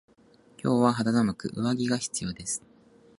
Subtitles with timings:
[0.59, 2.63] 今日は肌寒く上着が必要です。